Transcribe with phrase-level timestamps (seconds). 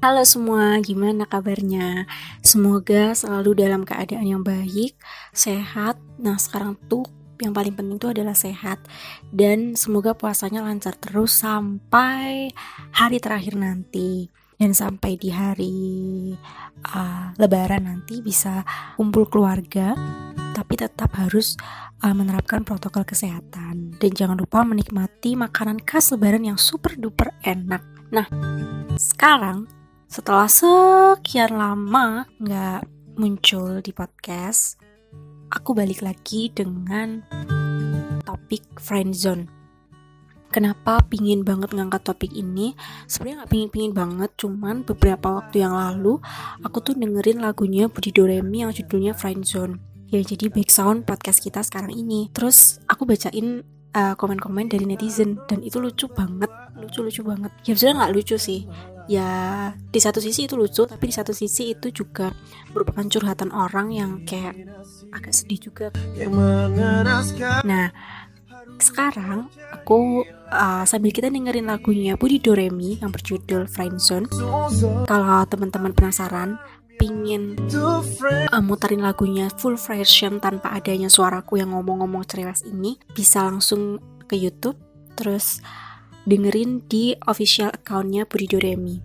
[0.00, 2.08] Halo semua, gimana kabarnya?
[2.40, 4.96] Semoga selalu dalam keadaan yang baik,
[5.36, 6.00] sehat.
[6.16, 7.04] Nah, sekarang tuh
[7.36, 8.80] yang paling penting itu adalah sehat
[9.28, 12.48] dan semoga puasanya lancar terus sampai
[12.96, 15.76] hari terakhir nanti dan sampai di hari
[16.96, 18.64] uh, lebaran nanti bisa
[18.96, 19.92] kumpul keluarga
[20.56, 21.60] tapi tetap harus
[22.00, 27.84] uh, menerapkan protokol kesehatan dan jangan lupa menikmati makanan khas lebaran yang super duper enak.
[28.08, 28.24] Nah,
[28.96, 29.79] sekarang
[30.10, 32.82] setelah sekian lama nggak
[33.14, 34.74] muncul di podcast,
[35.54, 37.22] aku balik lagi dengan
[38.26, 39.46] topik friendzone.
[40.50, 42.74] Kenapa pingin banget ngangkat topik ini?
[43.06, 46.18] Sebenarnya nggak pingin-pingin banget, cuman beberapa waktu yang lalu
[46.66, 49.78] aku tuh dengerin lagunya Budi Doremi yang judulnya Friendzone.
[50.10, 52.34] Ya jadi background podcast kita sekarang ini.
[52.34, 53.62] Terus aku bacain
[53.94, 55.38] uh, komen-komen dari netizen.
[55.46, 57.52] Dan itu lucu banget, lucu-lucu banget.
[57.66, 58.66] Ya sebenarnya nggak lucu sih,
[59.10, 59.30] ya
[59.74, 62.30] di satu sisi itu lucu tapi di satu sisi itu juga
[62.70, 64.54] merupakan curhatan orang yang kayak
[65.10, 65.90] agak sedih juga.
[67.66, 67.90] Nah
[68.80, 74.30] sekarang aku uh, sambil kita dengerin lagunya Budi Doremi yang berjudul Friendzone.
[75.04, 76.56] Kalau teman-teman penasaran
[77.00, 83.96] pingin uh, mutarin lagunya full version tanpa adanya suaraku yang ngomong-ngomong cerewet ini bisa langsung
[84.28, 84.76] ke YouTube
[85.16, 85.64] terus
[86.28, 88.96] dengerin di official accountnya Budi Doremi.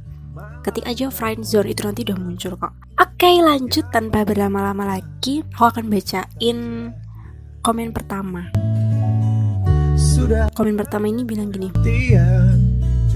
[0.67, 2.73] Ketik aja friend zone itu nanti udah muncul kok.
[2.99, 6.91] Oke lanjut tanpa berlama-lama lagi, aku akan bacain
[7.63, 8.51] komen pertama.
[10.51, 11.71] Komen pertama ini bilang gini.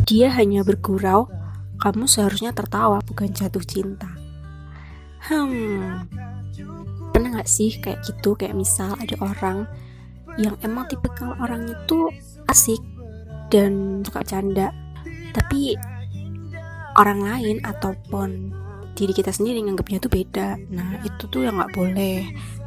[0.07, 1.27] Dia hanya bergurau,
[1.79, 4.18] kamu seharusnya tertawa bukan jatuh cinta.
[5.19, 6.07] Hmm,
[7.11, 8.39] pernah gak sih kayak gitu?
[8.39, 9.67] Kayak misal ada orang
[10.39, 12.07] yang emang tipikal orang itu
[12.47, 12.79] asik
[13.51, 14.71] dan suka canda.
[15.35, 15.75] Tapi
[16.95, 18.55] orang lain ataupun
[18.95, 20.59] diri kita sendiri nganggapnya tuh beda.
[20.71, 22.23] Nah itu tuh yang nggak boleh.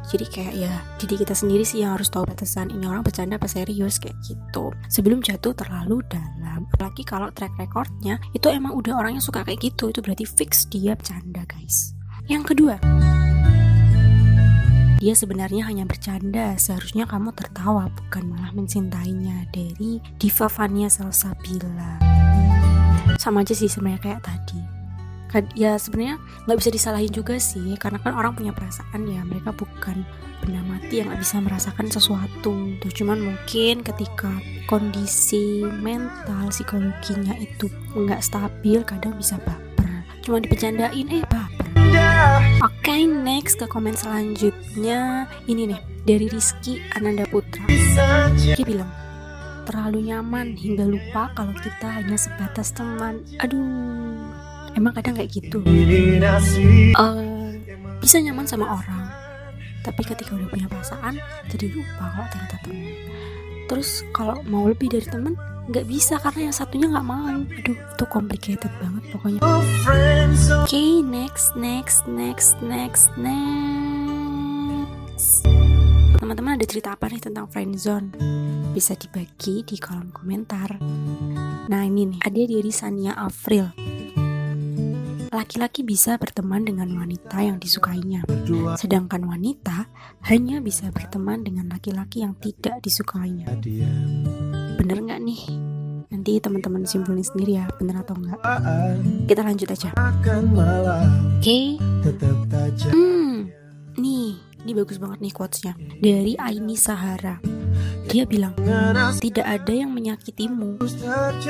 [0.09, 3.49] Jadi kayak ya diri kita sendiri sih yang harus tahu batasan ini orang bercanda apa
[3.49, 4.69] serius kayak gitu.
[4.89, 6.69] Sebelum jatuh terlalu dalam.
[6.73, 9.89] Apalagi kalau track recordnya itu emang udah orang yang suka kayak gitu.
[9.89, 12.79] Itu berarti fix dia bercanda guys yang kedua
[15.03, 21.99] dia sebenarnya hanya bercanda, seharusnya kamu tertawa bukan malah mencintainya dari Diva Vania Salsabila.
[23.19, 24.63] Sama aja sih sebenarnya kayak tadi.
[25.59, 30.07] Ya sebenarnya nggak bisa disalahin juga sih, karena kan orang punya perasaan ya, mereka bukan
[30.39, 32.55] benda mati yang nggak bisa merasakan sesuatu.
[32.79, 34.31] Tuh cuman mungkin ketika
[34.71, 40.07] kondisi mental psikologinya itu nggak stabil, kadang bisa baper.
[40.23, 41.52] Cuma dipecandain, eh baper
[42.63, 45.27] Oke, okay, next ke komen selanjutnya.
[45.43, 47.67] Ini nih, dari Rizky Ananda Putra.
[48.39, 48.87] Dia bilang,
[49.67, 53.19] terlalu nyaman hingga lupa kalau kita hanya sebatas teman.
[53.43, 54.31] Aduh,
[54.75, 55.59] emang kadang kayak gitu.
[56.95, 57.51] Uh,
[57.99, 59.03] bisa nyaman sama orang,
[59.83, 61.19] tapi ketika udah punya perasaan,
[61.51, 62.87] jadi lupa kalau ternyata teman.
[63.67, 65.35] Terus kalau mau lebih dari teman,
[65.67, 69.39] nggak bisa karena yang satunya nggak mau aduh itu complicated banget pokoknya.
[69.43, 73.47] Oke okay, next next next next next.
[76.19, 78.11] Teman-teman ada cerita apa nih tentang friendzone
[78.75, 80.79] bisa dibagi di kolom komentar.
[81.67, 82.19] Nah ini nih.
[82.23, 83.71] Ada dari Sania April
[85.33, 88.21] laki-laki bisa berteman dengan wanita yang disukainya,
[88.77, 89.89] sedangkan wanita
[90.29, 93.49] hanya bisa berteman dengan laki-laki yang tidak disukainya.
[94.77, 95.41] Bener nggak nih?
[96.13, 98.37] Nanti teman-teman simpulin sendiri ya bener atau enggak
[99.25, 99.89] kita lanjut aja.
[99.97, 101.81] Oke.
[101.81, 102.93] Okay.
[102.93, 103.49] hmm
[103.97, 105.73] nih ini bagus banget nih quotesnya.
[105.97, 107.41] Dari Aini Sahara.
[108.05, 108.53] Dia bilang
[109.17, 110.77] tidak ada yang menyakitimu.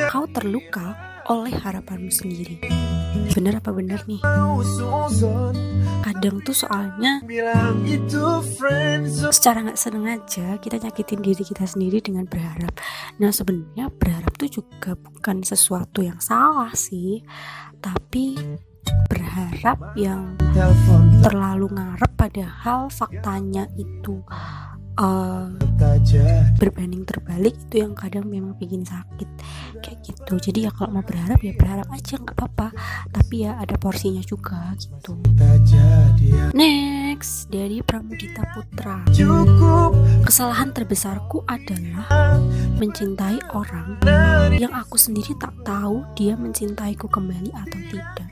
[0.07, 0.95] Kau terluka
[1.27, 3.02] oleh harapanmu sendiri
[3.33, 4.21] bener apa bener nih?
[6.03, 7.23] Kadang tuh soalnya
[9.31, 12.75] secara nggak sengaja kita nyakitin diri kita sendiri dengan berharap.
[13.19, 17.23] Nah sebenarnya berharap tuh juga bukan sesuatu yang salah sih
[17.83, 18.35] tapi
[19.07, 20.35] berharap yang
[21.23, 24.19] terlalu ngarep padahal faktanya itu
[24.99, 25.51] uh,
[26.59, 29.29] berbanding terbalik itu yang kadang memang bikin sakit.
[29.83, 30.33] Kayak gitu.
[30.39, 32.67] Jadi ya kalau mau berharap ya berharap aja nggak apa-apa.
[33.11, 35.17] Tapi ya ada porsinya juga gitu.
[36.53, 39.03] Next dari Pramudita Putra.
[40.23, 42.39] Kesalahan terbesarku adalah
[42.79, 43.99] mencintai orang
[44.55, 48.27] yang aku sendiri tak tahu dia mencintaiku kembali atau tidak.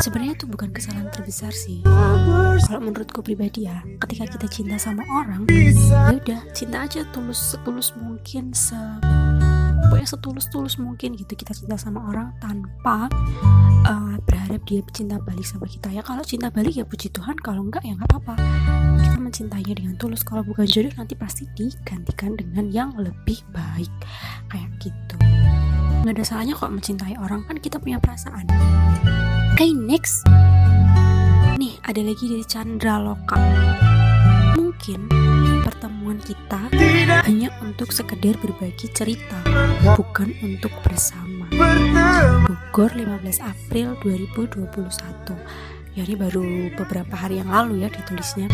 [0.00, 1.82] Sebenarnya itu bukan kesalahan terbesar sih.
[2.64, 7.92] Kalau menurutku pribadi ya ketika kita cinta sama orang ya udah cinta aja tulus setulus
[7.98, 8.76] mungkin se
[9.84, 13.08] pokoknya kayak setulus-tulus mungkin gitu kita cinta sama orang tanpa
[13.88, 15.88] uh, berharap dia cinta balik sama kita.
[15.88, 18.36] Ya kalau cinta balik ya puji Tuhan kalau enggak ya nggak apa-apa.
[19.00, 20.20] Kita mencintainya dengan tulus.
[20.20, 23.88] Kalau bukan jodoh nanti pasti digantikan dengan yang lebih baik.
[24.52, 25.16] Kayak gitu.
[26.04, 28.44] Nggak ada salahnya kok mencintai orang kan kita punya perasaan.
[29.56, 30.20] Oke okay, next.
[31.56, 33.40] Nih ada lagi dari Chandra Loka
[34.84, 35.08] mungkin
[35.64, 36.68] pertemuan kita
[37.24, 39.40] hanya untuk sekedar berbagi cerita,
[39.96, 41.48] bukan untuk bersama.
[42.44, 44.68] Bogor 15 April 2021
[45.94, 48.50] ya ini baru beberapa hari yang lalu ya ditulisnya.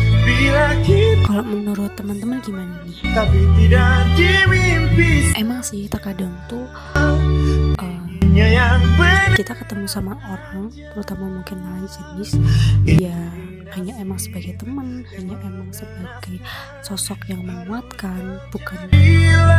[1.25, 3.01] Kalau menurut teman-teman gimana nih?
[5.35, 6.69] Emang sih terkadang tuh
[7.81, 8.05] uh,
[9.33, 12.37] kita ketemu sama orang terutama mungkin lain jenis
[12.85, 13.17] ya
[13.71, 16.43] hanya emang sebagai teman hanya emang sebagai
[16.83, 18.79] sosok yang menguatkan bukan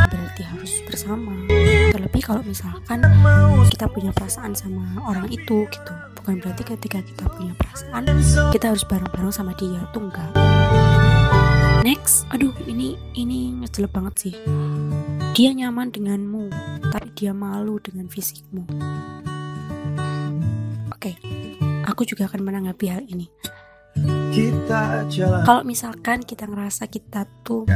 [0.09, 1.33] berarti harus bersama.
[1.89, 3.01] Terlebih kalau misalkan
[3.73, 5.93] kita punya perasaan sama orang itu gitu.
[6.21, 8.05] Bukan berarti ketika kita punya perasaan
[8.53, 10.07] kita harus bareng-bareng sama dia tuh
[11.83, 14.33] next aduh ini ini ngejelek banget sih.
[15.33, 16.53] Dia nyaman denganmu
[16.93, 18.63] tapi dia malu dengan fisikmu.
[20.93, 21.15] Oke okay.
[21.83, 23.27] aku juga akan menanggapi hal ini
[24.33, 27.69] kita jalan kalau misalkan kita ngerasa kita tuh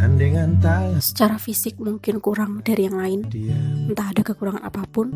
[0.97, 3.21] secara fisik mungkin kurang dari yang lain
[3.85, 5.13] entah ada kekurangan apa pun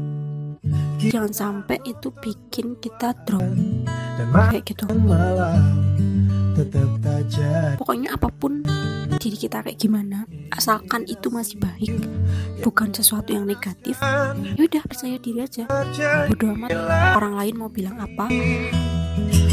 [1.02, 3.42] jangan sampai itu bikin kita drop.
[4.54, 4.86] Kayak gitu.
[7.82, 8.62] pokoknya apa pun
[9.18, 11.96] diri kita kayak gimana asalkan itu masih baik
[12.62, 15.66] bukan sesuatu yang negatif ya udah percaya diri aja.
[16.30, 16.70] Bodo amat.
[17.18, 18.30] Orang lain mau bilang apa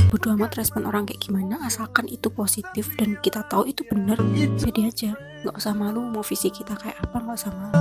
[0.09, 4.17] bodo amat respon orang kayak gimana asalkan itu positif dan kita tahu itu benar
[4.57, 5.11] jadi aja.
[5.45, 7.77] Nggak usah malu mau visi kita kayak apa nggak usah malu.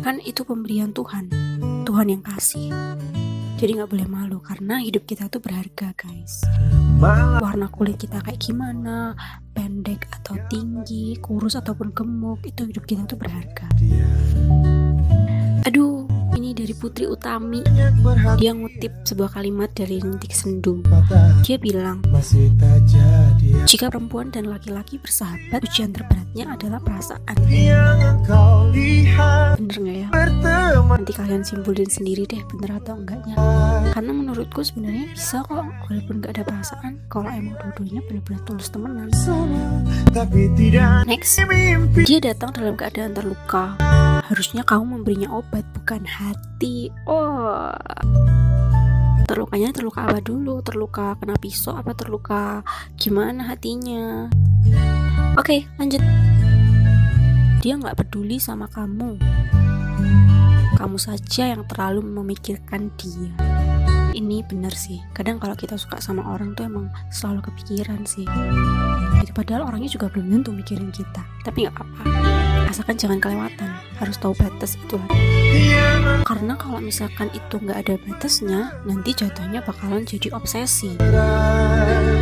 [0.00, 1.28] Kan itu pemberian Tuhan
[1.84, 2.72] Tuhan yang kasih.
[3.60, 6.40] Jadi nggak boleh malu karena hidup kita tuh berharga guys.
[7.44, 9.12] Warna kulit kita kayak gimana
[9.52, 13.68] pendek atau tinggi kurus ataupun gemuk itu hidup kita tuh berharga.
[15.68, 15.99] Aduh
[16.60, 17.64] dari Putri Utami.
[18.36, 20.84] Dia ngutip sebuah kalimat dari Rintik Sendu
[21.42, 21.98] dia bilang
[23.66, 27.36] jika perempuan dan laki-laki bersahabat ujian terberatnya adalah perasaan.
[29.58, 30.08] Bener nggak ya?
[30.86, 33.34] Nanti kalian simpulin sendiri deh bener atau enggaknya.
[33.90, 39.08] Karena menurutku sebenarnya bisa kok walaupun gak ada perasaan kalau emang dua-duanya benar-benar tulus temenan.
[41.06, 41.40] Next
[42.06, 43.74] dia datang dalam keadaan terluka
[44.30, 46.94] harusnya kamu memberinya obat bukan hati.
[47.10, 47.74] Oh.
[49.26, 50.62] Terlukanya terluka apa dulu?
[50.62, 52.62] Terluka kena pisau apa terluka
[52.94, 54.30] gimana hatinya?
[55.34, 56.02] Oke okay, lanjut.
[57.58, 59.18] Dia nggak peduli sama kamu.
[60.78, 63.34] Kamu saja yang terlalu memikirkan dia.
[64.14, 65.02] Ini benar sih.
[65.10, 68.26] Kadang kalau kita suka sama orang tuh emang selalu kepikiran sih.
[69.22, 71.22] Jadi padahal orangnya juga belum tentu mikirin kita.
[71.42, 72.29] Tapi nggak apa-apa
[72.70, 74.96] asalkan jangan kelewatan harus tahu batas itu
[76.22, 80.94] karena kalau misalkan itu nggak ada batasnya nanti jatuhnya bakalan jadi obsesi.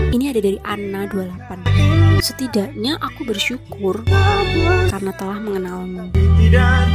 [0.09, 4.03] Ini ada dari Anna 28 setidaknya aku bersyukur
[4.91, 6.11] karena telah mengenalmu.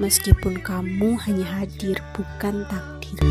[0.01, 3.21] Meskipun kamu hanya hadir bukan takdir.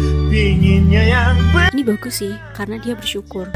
[1.74, 3.50] Ini bagus sih karena dia bersyukur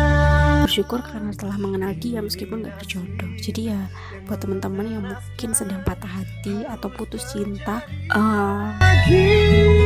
[0.66, 3.30] bersyukur karena telah mengenal dia meskipun gak berjodoh.
[3.38, 3.86] Jadi ya
[4.26, 8.74] buat teman-teman yang mungkin sedang patah hati atau putus cinta uh,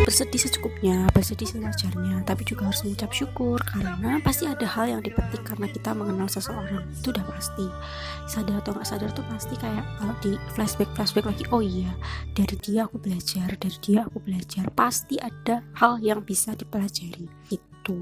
[0.09, 5.45] bersedih secukupnya bersedih sewajarnya tapi juga harus mengucap syukur karena pasti ada hal yang dipetik
[5.45, 6.89] karena kita mengenal seseorang.
[6.97, 7.67] Itu udah pasti.
[8.25, 11.93] Sadar atau nggak sadar tuh pasti kayak kalau di flashback flashback lagi oh iya
[12.33, 14.65] dari dia aku belajar dari dia aku belajar.
[14.73, 17.29] Pasti ada hal yang bisa dipelajari.
[17.53, 18.01] Itu.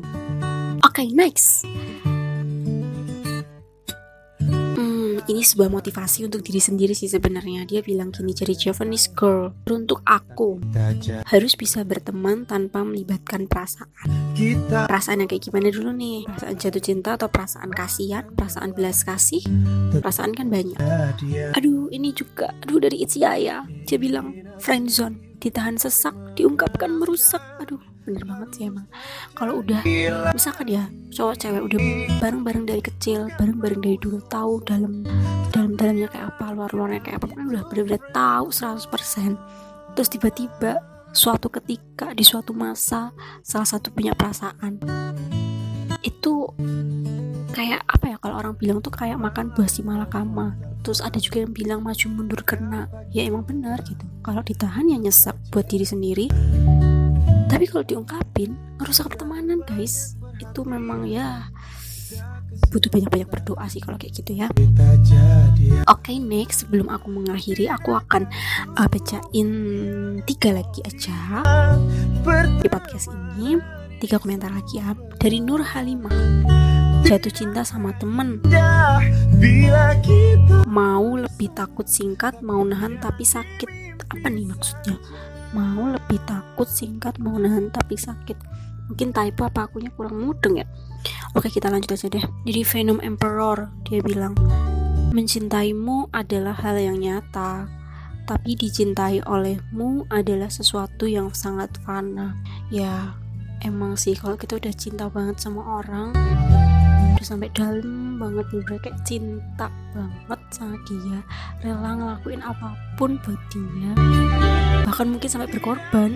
[0.87, 1.66] Oke okay, next
[5.38, 7.62] ini sebuah motivasi untuk diri sendiri sih sebenarnya.
[7.62, 10.59] Dia bilang gini jadi Japanese girl untuk aku
[11.30, 14.35] harus bisa berteman tanpa melibatkan perasaan.
[14.66, 16.26] Perasaan yang kayak gimana dulu nih?
[16.26, 18.26] Perasaan jatuh cinta atau perasaan kasihan?
[18.35, 19.47] Perasaan belas kasih?
[19.95, 20.75] Perasaan kan banyak.
[21.54, 22.50] aduh ini juga.
[22.66, 27.38] Aduh dari Ichiyaya dia bilang friendzone ditahan sesak diungkapkan merusak.
[27.62, 28.88] Aduh bener banget sih emang.
[29.36, 29.84] Kalau udah
[30.32, 31.78] misalkan ya cowok cewek udah
[32.24, 35.04] bareng-bareng dari kecil bareng-bareng dari dulu tahu dalam
[35.52, 40.80] dalam dalamnya kayak apa luar luarnya kayak apa kan udah bener-bener tahu 100% terus tiba-tiba
[41.12, 43.12] suatu ketika di suatu masa
[43.42, 44.80] salah satu punya perasaan.
[46.04, 46.54] Itu
[47.56, 50.54] kayak apa ya kalau orang bilang tuh kayak makan buah si malakama.
[50.86, 54.04] Terus ada juga yang bilang maju mundur kena ya emang benar gitu.
[54.22, 56.26] Kalau ditahan ya nyesek buat diri sendiri
[57.49, 60.14] tapi kalau diungkapin ngerusak pertemanan guys.
[60.38, 61.50] Itu memang ya
[62.69, 64.47] butuh banyak-banyak berdoa sih kalau kayak gitu ya.
[64.52, 66.64] Oke okay, next.
[66.64, 68.28] Sebelum aku mengakhiri aku akan
[68.76, 69.50] uh, bacain
[70.28, 71.43] tiga lagi aja.
[72.61, 73.59] Di podcast ini
[73.99, 74.95] tiga komentar lagi ya.
[75.19, 76.14] Dari Nur Halimah.
[77.09, 78.45] Jatuh cinta sama temen.
[80.69, 83.97] Mau lebih takut singkat mau nahan tapi sakit.
[84.09, 84.97] Apa nih maksudnya
[85.57, 88.37] mau lebih takut singkat mau nahan tapi sakit.
[88.88, 90.67] Mungkin typo apa akunya kurang mudeng ya?
[91.37, 92.25] Oke kita lanjut aja deh.
[92.49, 94.33] Jadi Venom Emperor dia bilang
[95.12, 97.69] mencintaimu adalah hal yang nyata
[98.28, 102.37] tapi dicintai olehmu adalah sesuatu yang sangat fana.
[102.69, 103.17] Ya
[103.64, 106.12] emang sih kalau kita udah cinta banget sama orang
[107.18, 111.18] udah sampai dalam banget nih kayak cinta banget sama dia.
[111.66, 113.90] Rela ngelakuin apa pun buat dia.
[114.87, 116.14] Bahkan mungkin sampai berkorban.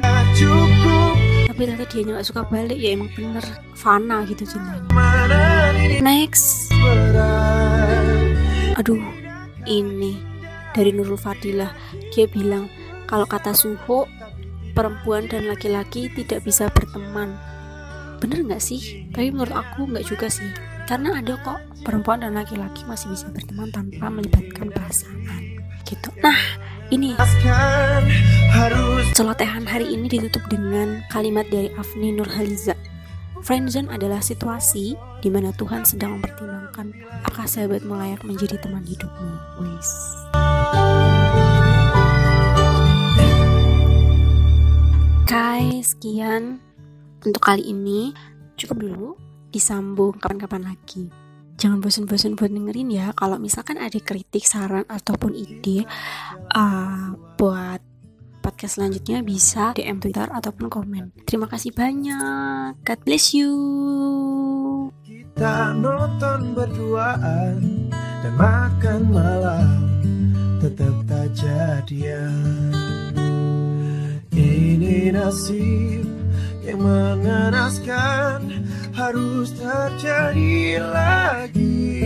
[1.50, 2.78] Tapi ternyata dia nggak suka balik.
[2.78, 3.42] Ya emang bener
[3.74, 6.70] fana gitu cintanya next.
[8.78, 9.02] Aduh
[9.66, 10.22] ini
[10.70, 11.74] dari Nurul Fadilah.
[12.14, 12.70] Dia bilang
[13.10, 14.06] kalau kata suhu
[14.70, 17.34] perempuan dan laki-laki tidak bisa berteman.
[18.22, 19.10] Bener nggak sih?
[19.10, 23.70] Tapi menurut aku nggak juga sih karena ada kok perempuan dan laki-laki masih bisa berteman
[23.70, 25.42] tanpa melibatkan pasangan
[25.86, 26.38] gitu nah
[26.92, 27.16] ini
[29.16, 32.76] celotehan hari ini ditutup dengan kalimat dari Afni Nurhaliza
[33.42, 36.94] Friendzone adalah situasi di mana Tuhan sedang mempertimbangkan
[37.26, 39.30] apakah sahabatmu layak menjadi teman hidupmu.
[39.58, 39.90] Wis.
[45.26, 46.62] Guys, sekian
[47.26, 48.14] untuk kali ini.
[48.54, 49.18] Cukup dulu
[49.52, 51.12] disambung kapan-kapan lagi.
[51.60, 53.06] Jangan bosan-bosan buat dengerin ya.
[53.12, 55.84] Kalau misalkan ada kritik, saran ataupun ide
[56.56, 57.78] uh, buat
[58.42, 61.14] podcast selanjutnya bisa DM Twitter ataupun komen.
[61.22, 62.82] Terima kasih banyak.
[62.82, 63.52] God bless you.
[65.06, 69.78] Kita nonton berduaan dan makan malam
[70.58, 72.74] tetap tak jadian.
[74.34, 76.01] Ini nasib
[76.62, 82.02] yang mengenaskan harus terjadi lagi.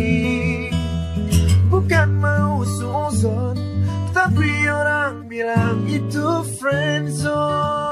[1.66, 3.58] Bukan mau suzon
[4.16, 7.85] Tapi orang bilang itu friendzone